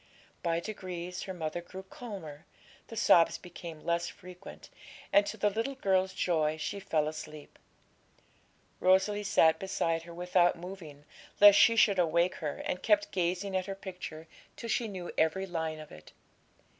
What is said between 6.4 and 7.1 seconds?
she fell